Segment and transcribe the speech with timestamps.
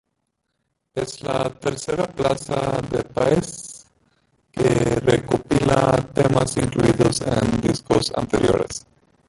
[0.95, 3.85] Es la tercera placa de Páez
[4.51, 4.63] que
[4.95, 8.87] recopila temas incluidos en discos anteriores.